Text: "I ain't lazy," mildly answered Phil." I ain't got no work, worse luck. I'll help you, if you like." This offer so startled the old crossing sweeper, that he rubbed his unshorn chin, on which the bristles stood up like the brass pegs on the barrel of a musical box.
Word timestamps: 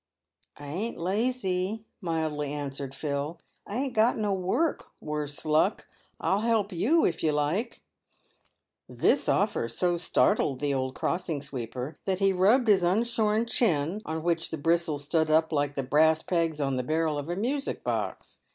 "I 0.57 0.65
ain't 0.65 0.97
lazy," 0.97 1.85
mildly 2.01 2.51
answered 2.51 2.95
Phil." 2.95 3.37
I 3.67 3.77
ain't 3.77 3.93
got 3.93 4.17
no 4.17 4.33
work, 4.33 4.87
worse 4.99 5.45
luck. 5.45 5.85
I'll 6.19 6.39
help 6.39 6.71
you, 6.73 7.05
if 7.05 7.21
you 7.21 7.31
like." 7.31 7.83
This 8.89 9.29
offer 9.29 9.67
so 9.67 9.97
startled 9.97 10.59
the 10.59 10.73
old 10.73 10.95
crossing 10.95 11.39
sweeper, 11.43 11.97
that 12.05 12.17
he 12.17 12.33
rubbed 12.33 12.67
his 12.67 12.81
unshorn 12.81 13.45
chin, 13.45 14.01
on 14.03 14.23
which 14.23 14.49
the 14.49 14.57
bristles 14.57 15.03
stood 15.03 15.29
up 15.29 15.51
like 15.53 15.75
the 15.75 15.83
brass 15.83 16.23
pegs 16.23 16.59
on 16.59 16.77
the 16.77 16.83
barrel 16.83 17.19
of 17.19 17.29
a 17.29 17.35
musical 17.35 17.83
box. 17.83 18.39